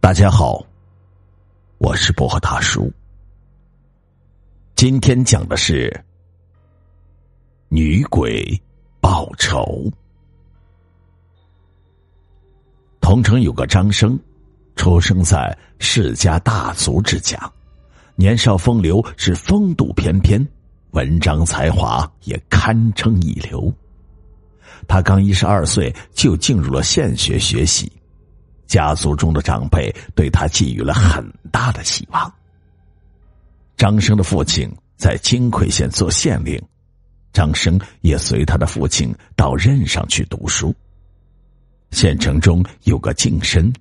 [0.00, 0.64] 大家好，
[1.76, 2.90] 我是薄荷大叔。
[4.74, 5.94] 今天讲的是
[7.68, 8.42] 女鬼
[8.98, 9.92] 报仇。
[12.98, 14.18] 桐城有个张生，
[14.74, 17.38] 出生在世家大族之家，
[18.16, 20.44] 年少风流，是风度翩翩，
[20.92, 23.70] 文章才华也堪称一流。
[24.88, 27.92] 他刚一十二岁，就进入了县学学习。
[28.70, 32.32] 家族中的长辈对他寄予了很大的希望。
[33.76, 36.62] 张生的父亲在金匮县做县令，
[37.32, 40.72] 张生也随他的父亲到任上去读书。
[41.90, 43.72] 县城中有个净身，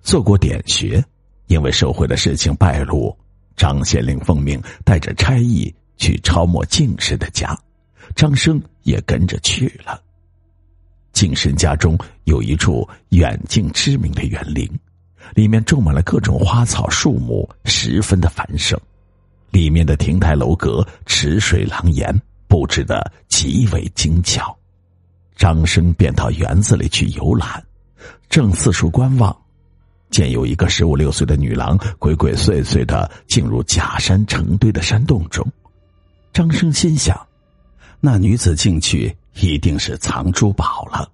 [0.00, 1.04] 做过点学，
[1.48, 3.14] 因为受贿的事情败露，
[3.54, 7.54] 张县令奉命带着差役去抄没净身的家，
[8.16, 10.02] 张生也跟着去了。
[11.18, 14.70] 净身家中有一处远近知名的园林，
[15.34, 18.80] 里面种满了各种花草树木，十分的繁盛。
[19.50, 22.16] 里面的亭台楼阁、池水廊檐
[22.46, 24.56] 布置的极为精巧。
[25.34, 27.60] 张生便到园子里去游览，
[28.28, 29.36] 正四处观望，
[30.10, 35.44] 见有一个十五六岁的女郎鬼鬼祟祟的进入假山成堆的山洞中。
[36.32, 37.20] 张生心想，
[37.98, 39.12] 那女子进去。
[39.40, 41.10] 一定是藏珠宝了，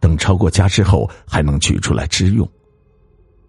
[0.00, 2.48] 等抄过家之后还能取出来支用。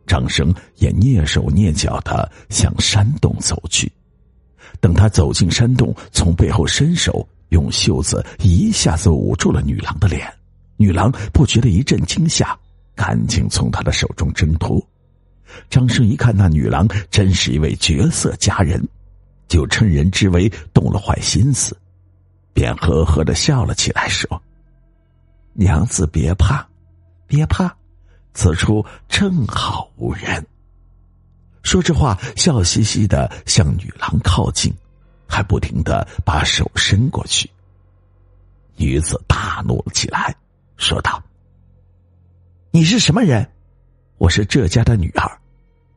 [0.05, 3.91] 张生也蹑手蹑脚的向山洞走去，
[4.81, 10.27] 等他走进山洞，从背后伸手用袖子一下子捂住了女郎的脸。
[10.75, 12.57] 女郎不觉得一阵惊吓，
[12.95, 14.85] 赶紧从他的手中挣脱。
[15.69, 18.85] 张生一看那女郎真是一位绝色佳人，
[19.47, 21.77] 就趁人之危动了坏心思。
[22.53, 24.41] 便呵呵的笑了起来，说
[25.53, 26.67] ：“娘子别怕，
[27.27, 27.75] 别怕，
[28.33, 30.45] 此处正好无人。”
[31.63, 34.73] 说着话，笑嘻嘻的向女郎靠近，
[35.27, 37.49] 还不停的把手伸过去。
[38.75, 40.35] 女子大怒了起来，
[40.77, 41.23] 说道
[42.71, 43.49] ：“你是什么人？
[44.17, 45.39] 我是这家的女儿，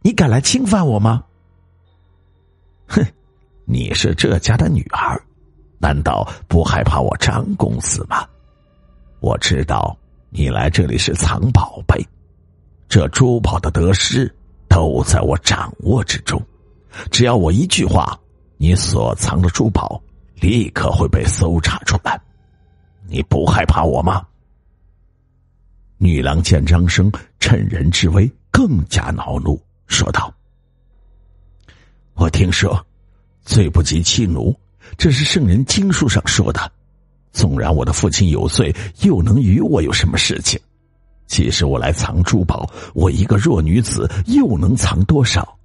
[0.03, 1.25] 你敢来侵犯我吗
[2.89, 3.05] ？”“哼，
[3.65, 5.23] 你是这家的女儿。”
[5.87, 8.27] 难道不害怕我张公子吗？
[9.21, 9.97] 我知道
[10.31, 12.05] 你来这里是藏宝贝，
[12.89, 14.35] 这珠宝的得失
[14.69, 16.43] 都在我掌握之中。
[17.13, 18.19] 只要我一句话，
[18.57, 20.03] 你所藏的珠宝
[20.41, 22.21] 立刻会被搜查出来。
[23.07, 24.27] 你不害怕我吗？
[25.99, 30.35] 女郎见张生趁人之危，更加恼怒，说道
[32.15, 32.85] ：“我听说，
[33.45, 34.53] 最不及妻奴。”
[34.97, 36.73] 这是圣人经书上说的，
[37.33, 40.59] 纵然我的父亲有罪，又能与我有什么事情？
[41.27, 45.57] 即使我来藏珠宝，我一个弱女子又能藏多少？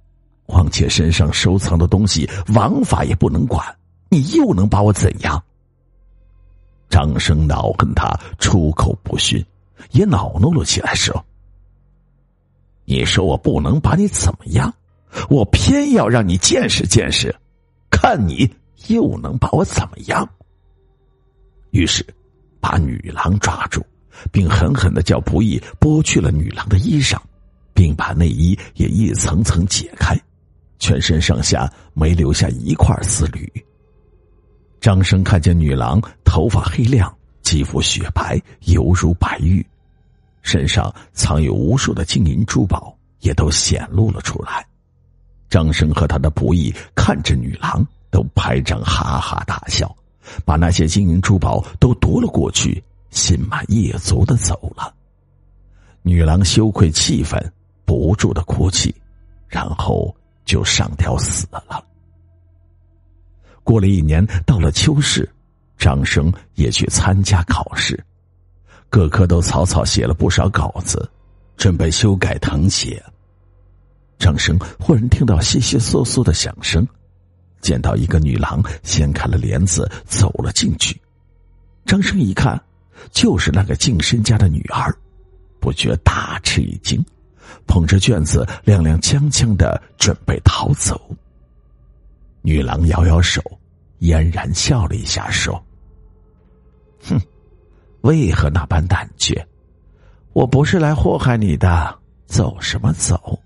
[0.46, 3.64] 况且身上收藏的东西，王法也不能管，
[4.08, 5.42] 你又能把我怎样？
[6.90, 9.42] 张生恼恨他出口不逊，
[9.92, 11.24] 也恼怒了起来，说
[12.84, 14.74] ：“你说我不能把你怎么样，
[15.30, 17.34] 我偏要让你见识见识，
[17.88, 18.50] 看你。”
[18.88, 20.28] 又能把我怎么样？
[21.70, 22.04] 于是，
[22.60, 23.82] 把女郎抓住，
[24.30, 27.16] 并狠狠的叫仆役剥去了女郎的衣裳，
[27.72, 30.14] 并把内衣也一层层解开，
[30.78, 33.50] 全身上下没留下一块丝缕。
[34.80, 39.64] 张生看见女郎头发黑亮，肌肤雪白，犹如白玉，
[40.42, 44.66] 身上藏有无数的金银珠宝，也都显露了出来。
[45.48, 47.86] 张生和他的仆役看着女郎。
[48.12, 49.92] 都拍掌哈哈大笑，
[50.44, 52.80] 把那些金银珠宝都夺了过去，
[53.10, 54.94] 心满意足的走了。
[56.02, 57.52] 女郎羞愧气愤，
[57.86, 58.94] 不住的哭泣，
[59.48, 60.14] 然后
[60.44, 61.82] 就上吊死了。
[63.64, 65.28] 过了一年，到了秋试，
[65.78, 67.98] 张生也去参加考试，
[68.90, 71.10] 各科都草草写了不少稿子，
[71.56, 73.02] 准备修改誊写。
[74.18, 76.86] 张生忽然听到悉悉窣窣的响声。
[77.62, 81.00] 见到一个女郎掀开了帘子走了进去，
[81.86, 82.60] 张生一看，
[83.12, 84.94] 就是那个净身家的女儿，
[85.60, 87.02] 不觉大吃一惊，
[87.66, 91.00] 捧着卷子踉踉跄跄的准备逃走。
[92.42, 93.40] 女郎摇摇手，
[94.00, 95.64] 嫣然笑了一下，说
[97.06, 97.20] ：“哼，
[98.00, 99.46] 为何那般胆怯？
[100.32, 103.38] 我不是来祸害你的，走什么走？”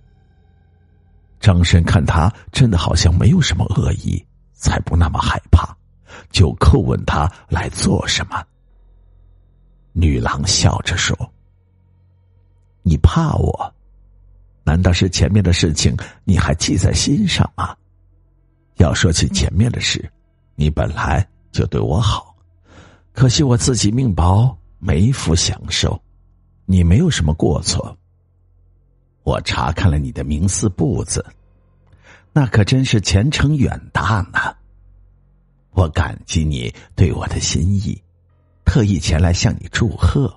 [1.40, 4.24] 张生看他真的好像没有什么恶意，
[4.54, 5.76] 才不那么害怕，
[6.30, 8.42] 就叩问他来做什么。
[9.92, 11.16] 女郎笑着说
[12.82, 13.74] ：“你怕我？
[14.64, 17.74] 难道是前面的事情你还记在心上吗？
[18.76, 20.10] 要说起前面的事，
[20.54, 22.34] 你本来就对我好，
[23.12, 25.98] 可惜我自己命薄，没福享受。
[26.64, 27.96] 你没有什么过错。
[29.26, 31.26] 我查看了你的名字簿子，
[32.32, 34.54] 那可真是前程远大呢。
[35.72, 38.00] 我感激你对我的心意，
[38.64, 40.32] 特意前来向你祝贺。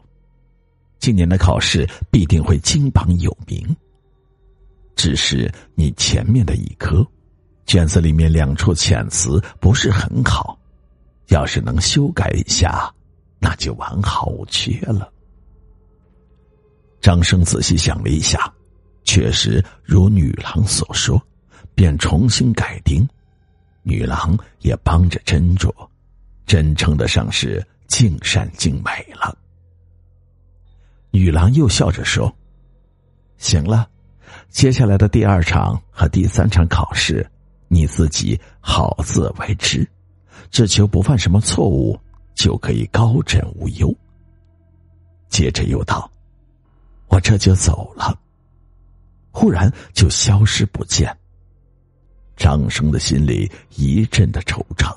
[0.97, 3.63] 今年的考试必定会金榜有名。
[4.95, 7.05] 只是你前面的一科。
[7.67, 10.57] 卷子里面两处遣词不是很好，
[11.27, 12.91] 要是能修改一下，
[13.37, 15.13] 那就完好无缺了。
[16.99, 18.51] 张生仔细想了一下，
[19.03, 21.21] 确实如女郎所说，
[21.75, 23.07] 便重新改订。
[23.83, 25.73] 女郎也帮着斟酌，
[26.45, 29.35] 真称得上是尽善尽美了。
[31.11, 32.31] 女郎又笑着说
[33.37, 33.89] ：“行了，
[34.49, 37.25] 接下来的第二场和第三场考试。”
[37.71, 39.87] 你自己好自为之，
[40.49, 41.95] 只求不犯什么错误，
[42.33, 43.95] 就可以高枕无忧。
[45.29, 46.09] 接着又道
[47.09, 48.19] ：“我这就走了。”
[49.31, 51.15] 忽然就消失不见。
[52.35, 54.95] 张生的心里一阵的惆怅，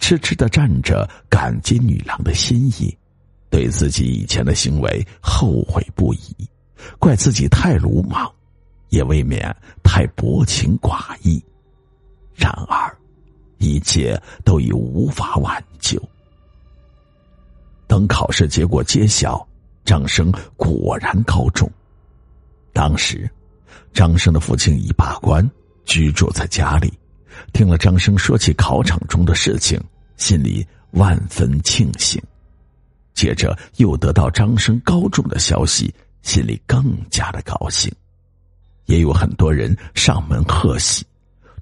[0.00, 2.96] 痴痴的站着，感激女郎的心意，
[3.50, 6.48] 对自己以前的行为后悔不已，
[6.98, 8.30] 怪自己太鲁莽，
[8.88, 11.44] 也未免太薄情寡义。
[12.34, 12.96] 然而，
[13.58, 16.00] 一切都已无法挽救。
[17.86, 19.46] 等考试结果揭晓，
[19.84, 21.70] 张生果然高中。
[22.72, 23.28] 当时，
[23.92, 25.48] 张生的父亲已罢官，
[25.84, 26.92] 居住在家里，
[27.52, 29.80] 听了张生说起考场中的事情，
[30.16, 32.22] 心里万分庆幸。
[33.14, 35.92] 接着又得到张生高中的消息，
[36.22, 37.92] 心里更加的高兴。
[38.86, 41.04] 也有很多人上门贺喜。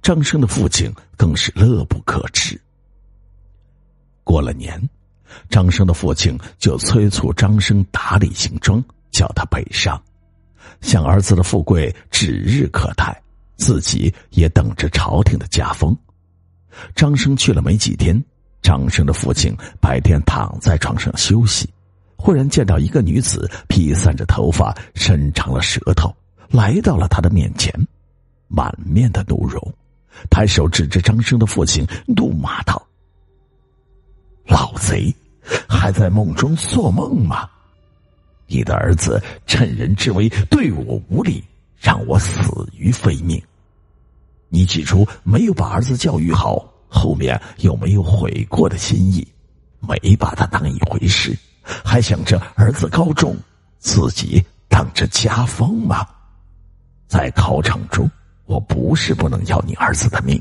[0.02, 2.60] 张生的父亲更是乐不可支。
[4.22, 4.80] 过了年，
[5.48, 8.80] 张生的父亲就催促张生打理行装，
[9.10, 10.00] 叫他北上，
[10.80, 13.20] 想儿子的富贵指日可待，
[13.56, 15.96] 自己也等着朝廷的加封。
[16.94, 18.22] 张生去了没几天，
[18.62, 21.68] 张生的父亲白天躺在床上休息，
[22.16, 26.14] 忽然见到一个女子披散着头发，伸长了舌头，
[26.50, 27.72] 来到了他的面前，
[28.48, 29.74] 满面的怒容。
[30.30, 32.86] 抬手指着张生的父亲，怒骂道
[34.48, 35.14] ：“老贼，
[35.68, 37.48] 还在梦中做梦吗？
[38.46, 41.42] 你的儿子趁人之危对我无礼，
[41.78, 42.42] 让我死
[42.76, 43.42] 于非命。
[44.48, 49.26] 你起初没有把儿子教育好，后面又没有悔过的心意，
[49.80, 53.36] 没把他当一回事，还想着儿子高中，
[53.78, 56.06] 自己当着家风吗？
[57.06, 58.10] 在考场中。”
[58.46, 60.40] 我不是不能要你儿子的命，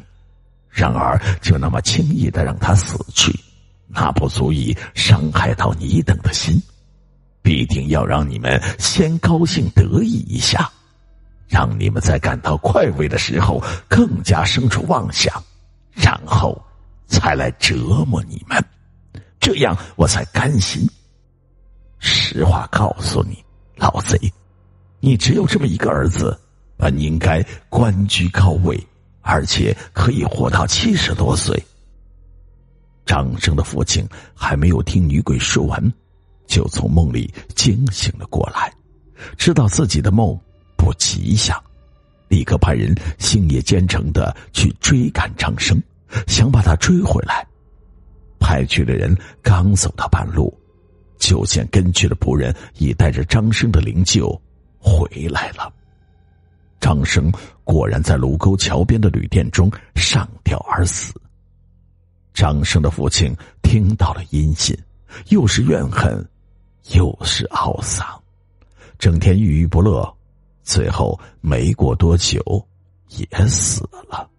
[0.70, 3.34] 然而就那么轻易的让他死去，
[3.88, 6.62] 那不足以伤害到你等的心，
[7.46, 10.68] 必定要让你们先高兴得意一下，
[11.48, 15.32] 让你们在感到快慰的时候更加生出妄想，
[15.94, 16.60] 然后
[17.06, 17.76] 才来折
[18.08, 18.66] 磨你们，
[19.40, 20.90] 这样我才甘心。
[22.00, 23.38] 实话告诉你，
[23.76, 24.20] 老贼，
[25.00, 26.36] 你只有这么一个儿子。
[26.78, 28.78] 本应该官居高位，
[29.22, 31.64] 而且可以活到七十多岁。
[33.06, 35.94] 张生的父亲还没有听女鬼说完，
[36.48, 38.74] 就从梦里惊醒了过来，
[39.38, 40.38] 知道自己的梦
[40.78, 41.62] 不吉祥，
[42.28, 45.82] 立刻派人星夜兼程的去追赶张生，
[46.28, 47.46] 想把他追回来。
[48.40, 50.56] 派去的人刚走到半路，
[51.18, 54.40] 就见跟去的仆人已带着张生的灵柩
[54.78, 55.74] 回来了。
[56.80, 57.32] 张生
[57.64, 61.12] 果然在卢沟桥边的旅店中上吊而死。
[62.34, 64.78] 张生的父亲听到了音信，
[65.30, 66.24] 又是怨恨，
[66.94, 68.06] 又是懊丧，
[69.00, 70.16] 整天郁郁不乐，
[70.64, 72.40] 最后没过多久
[73.10, 74.30] 也死了。